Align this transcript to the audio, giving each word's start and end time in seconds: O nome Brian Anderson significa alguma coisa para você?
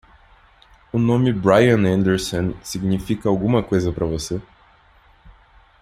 O 0.91 0.97
nome 0.97 1.31
Brian 1.31 1.85
Anderson 1.87 2.55
significa 2.63 3.29
alguma 3.29 3.61
coisa 3.61 3.93
para 3.93 4.03
você? 4.03 4.41